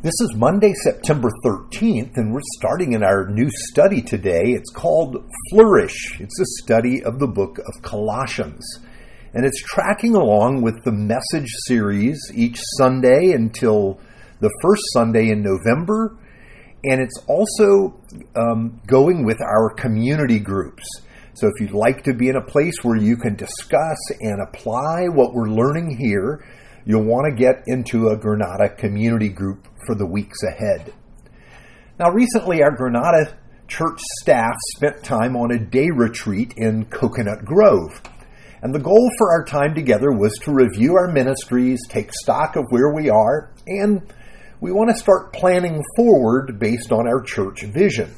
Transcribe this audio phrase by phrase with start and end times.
[0.00, 4.52] This is Monday, September 13th, and we're starting in our new study today.
[4.52, 6.20] It's called Flourish.
[6.20, 8.64] It's a study of the book of Colossians.
[9.34, 13.98] And it's tracking along with the message series each Sunday until
[14.38, 16.16] the first Sunday in November.
[16.84, 18.00] And it's also
[18.36, 20.84] um, going with our community groups.
[21.34, 25.06] So if you'd like to be in a place where you can discuss and apply
[25.08, 26.44] what we're learning here,
[26.84, 30.92] you'll want to get into a Granada community group for the weeks ahead.
[31.98, 33.36] Now, recently, our Granada
[33.66, 38.00] church staff spent time on a day retreat in Coconut Grove.
[38.62, 42.64] And the goal for our time together was to review our ministries, take stock of
[42.70, 44.02] where we are, and
[44.60, 48.14] we want to start planning forward based on our church vision.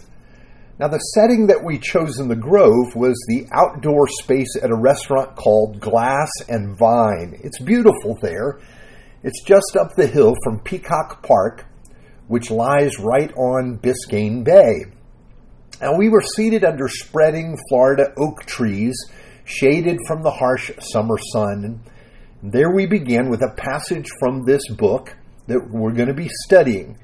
[0.80, 4.74] Now, the setting that we chose in the Grove was the outdoor space at a
[4.74, 7.38] restaurant called Glass and Vine.
[7.44, 8.60] It's beautiful there.
[9.22, 11.66] It's just up the hill from Peacock Park,
[12.28, 14.86] which lies right on Biscayne Bay.
[15.82, 18.96] And we were seated under spreading Florida oak trees,
[19.44, 21.84] shaded from the harsh summer sun.
[22.40, 25.14] And there we begin with a passage from this book
[25.46, 26.96] that we're going to be studying.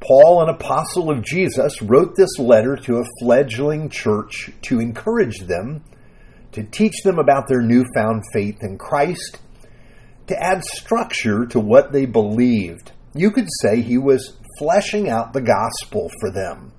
[0.00, 5.84] Paul, an apostle of Jesus, wrote this letter to a fledgling church to encourage them,
[6.52, 9.38] to teach them about their newfound faith in Christ,
[10.26, 12.92] to add structure to what they believed.
[13.14, 16.72] You could say he was fleshing out the gospel for them.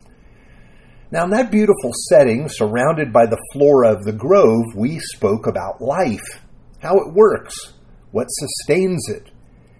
[1.11, 5.81] Now, in that beautiful setting, surrounded by the flora of the grove, we spoke about
[5.81, 6.41] life,
[6.79, 7.73] how it works,
[8.11, 9.29] what sustains it,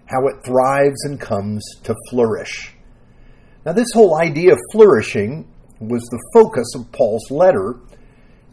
[0.06, 2.71] how it thrives and comes to flourish.
[3.64, 7.76] Now, this whole idea of flourishing was the focus of Paul's letter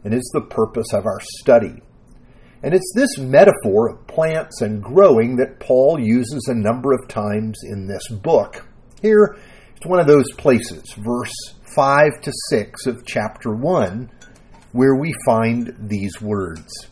[0.03, 1.81] and is the purpose of our study.
[2.61, 7.59] And it's this metaphor of plants and growing that Paul uses a number of times
[7.63, 8.67] in this book.
[9.01, 9.37] Here,
[9.75, 11.33] it's one of those places, verse
[11.73, 14.11] 5 to 6 of chapter 1,
[14.73, 16.87] where we find these words.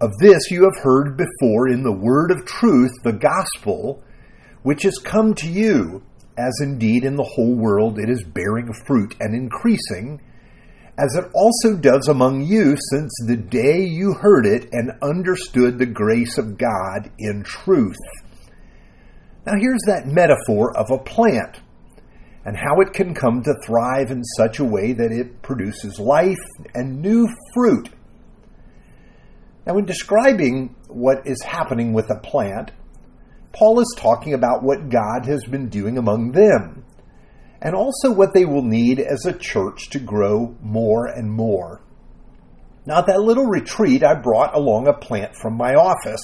[0.00, 4.02] Of this you have heard before in the word of truth, the gospel,
[4.62, 6.02] which has come to you
[6.36, 10.20] as indeed in the whole world it is bearing fruit and increasing,
[10.96, 15.86] as it also does among you since the day you heard it and understood the
[15.86, 17.96] grace of God in truth.
[19.46, 21.60] Now, here's that metaphor of a plant
[22.44, 26.36] and how it can come to thrive in such a way that it produces life
[26.74, 27.88] and new fruit.
[29.66, 32.70] Now, in describing what is happening with a plant,
[33.54, 36.84] Paul is talking about what God has been doing among them,
[37.62, 41.80] and also what they will need as a church to grow more and more.
[42.84, 46.20] Now, at that little retreat, I brought along a plant from my office.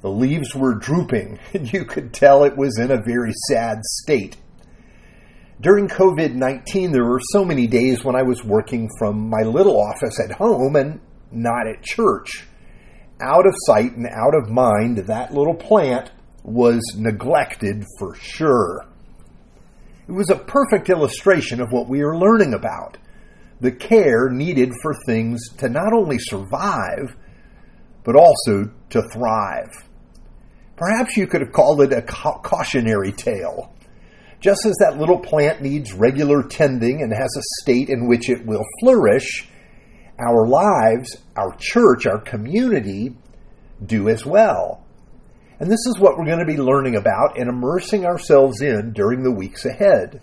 [0.00, 4.36] The leaves were drooping, and you could tell it was in a very sad state.
[5.60, 9.80] During COVID 19, there were so many days when I was working from my little
[9.80, 11.00] office at home and
[11.32, 12.46] not at church.
[13.20, 16.10] Out of sight and out of mind, that little plant
[16.46, 18.86] was neglected for sure.
[20.08, 22.98] It was a perfect illustration of what we are learning about
[23.60, 27.16] the care needed for things to not only survive,
[28.04, 29.72] but also to thrive.
[30.76, 33.72] Perhaps you could have called it a ca- cautionary tale.
[34.40, 38.44] Just as that little plant needs regular tending and has a state in which it
[38.44, 39.48] will flourish,
[40.18, 43.16] our lives, our church, our community
[43.84, 44.85] do as well.
[45.58, 49.22] And this is what we're going to be learning about and immersing ourselves in during
[49.22, 50.20] the weeks ahead.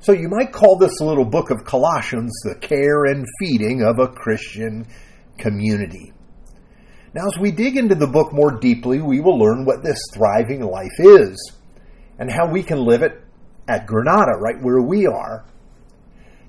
[0.00, 4.12] So you might call this little book of Colossians the care and feeding of a
[4.12, 4.86] Christian
[5.38, 6.12] community.
[7.14, 10.60] Now, as we dig into the book more deeply, we will learn what this thriving
[10.60, 11.52] life is
[12.18, 13.22] and how we can live it
[13.66, 15.46] at Granada, right where we are.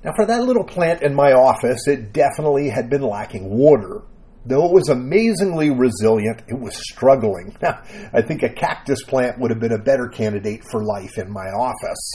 [0.04, 4.02] Now, for that little plant in my office, it definitely had been lacking water.
[4.46, 7.58] Though it was amazingly resilient, it was struggling.
[8.14, 11.48] I think a cactus plant would have been a better candidate for life in my
[11.48, 12.12] office.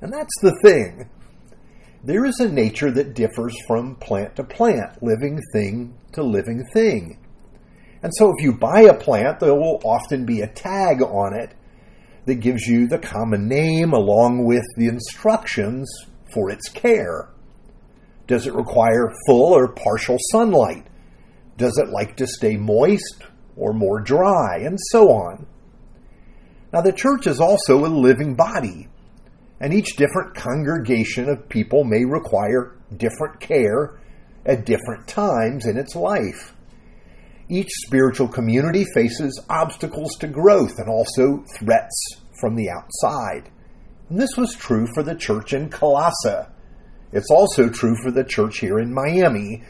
[0.00, 1.10] And that's the thing.
[2.02, 7.18] There is a nature that differs from plant to plant, living thing to living thing.
[8.02, 11.54] And so if you buy a plant, there will often be a tag on it
[12.24, 15.90] that gives you the common name along with the instructions
[16.32, 17.28] for its care.
[18.26, 20.86] Does it require full or partial sunlight?
[21.60, 23.22] Does it like to stay moist
[23.54, 24.60] or more dry?
[24.64, 25.46] And so on.
[26.72, 28.88] Now, the church is also a living body,
[29.60, 34.00] and each different congregation of people may require different care
[34.46, 36.54] at different times in its life.
[37.50, 43.50] Each spiritual community faces obstacles to growth and also threats from the outside.
[44.08, 46.48] And this was true for the church in Colossae.
[47.12, 49.62] It's also true for the church here in Miami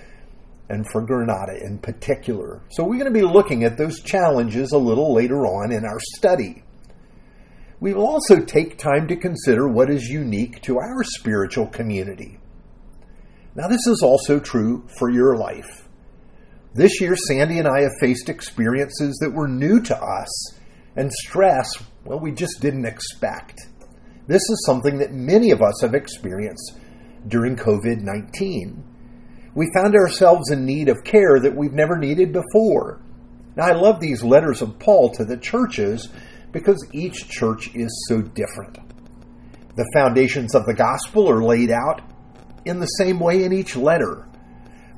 [0.70, 2.62] and for Granada in particular.
[2.70, 5.98] So we're going to be looking at those challenges a little later on in our
[6.16, 6.62] study.
[7.80, 12.38] We will also take time to consider what is unique to our spiritual community.
[13.56, 15.88] Now, this is also true for your life.
[16.72, 20.54] This year, Sandy and I have faced experiences that were new to us
[20.94, 21.68] and stress,
[22.04, 23.58] well, we just didn't expect.
[24.28, 26.78] This is something that many of us have experienced
[27.26, 28.89] during COVID 19.
[29.54, 33.00] We found ourselves in need of care that we've never needed before.
[33.56, 36.08] Now, I love these letters of Paul to the churches
[36.52, 38.78] because each church is so different.
[39.76, 42.02] The foundations of the gospel are laid out
[42.64, 44.26] in the same way in each letter.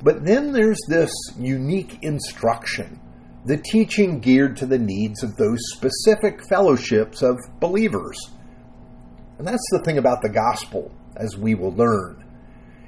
[0.02, 3.00] But then there's this unique instruction,
[3.46, 8.18] the teaching geared to the needs of those specific fellowships of believers.
[9.38, 12.21] And that's the thing about the gospel, as we will learn.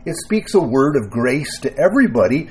[0.04, 2.50] It speaks a word of grace to everybody,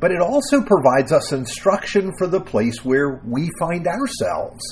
[0.00, 4.62] but it also provides us instruction for the place where we find ourselves.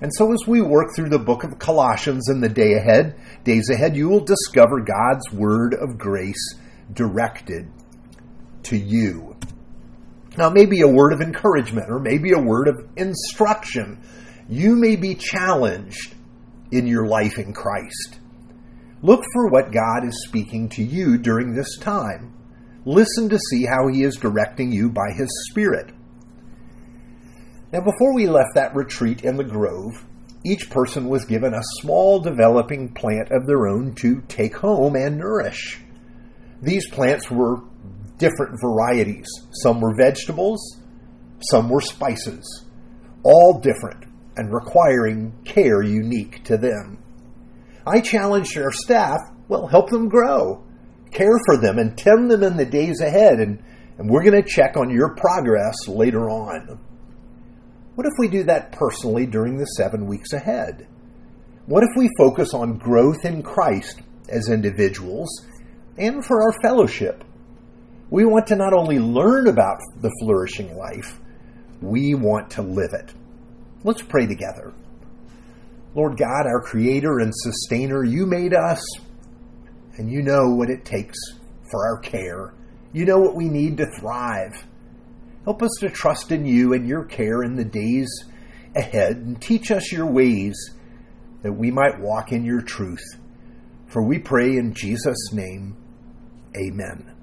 [0.00, 3.70] And so, as we work through the book of Colossians in the day ahead, days
[3.70, 6.54] ahead, you will discover God's word of grace
[6.92, 7.70] directed
[8.64, 9.36] to you.
[10.36, 14.00] Now, maybe a word of encouragement or maybe a word of instruction.
[14.48, 16.14] You may be challenged
[16.70, 18.20] in your life in Christ.
[19.02, 22.34] Look for what God is speaking to you during this time.
[22.84, 25.92] Listen to see how He is directing you by His Spirit.
[27.72, 30.04] Now, before we left that retreat in the grove,
[30.44, 35.18] each person was given a small developing plant of their own to take home and
[35.18, 35.80] nourish.
[36.62, 37.62] These plants were
[38.18, 39.26] different varieties.
[39.50, 40.80] Some were vegetables,
[41.50, 42.64] some were spices,
[43.24, 44.04] all different
[44.36, 46.98] and requiring care unique to them.
[47.86, 50.64] I challenge our staff, well, help them grow,
[51.12, 53.62] care for them, and tend them in the days ahead, and,
[53.96, 56.80] and we're going to check on your progress later on.
[57.94, 60.88] What if we do that personally during the seven weeks ahead?
[61.66, 65.28] What if we focus on growth in Christ as individuals
[65.96, 67.24] and for our fellowship?
[68.10, 71.18] We want to not only learn about the flourishing life,
[71.80, 73.14] we want to live it.
[73.82, 74.74] Let's pray together.
[75.96, 78.84] Lord God, our Creator and Sustainer, you made us,
[79.96, 81.16] and you know what it takes
[81.70, 82.52] for our care.
[82.92, 84.62] You know what we need to thrive.
[85.44, 88.08] Help us to trust in you and your care in the days
[88.74, 90.54] ahead, and teach us your ways
[91.42, 93.16] that we might walk in your truth.
[93.86, 95.78] For we pray in Jesus' name,
[96.54, 97.15] amen.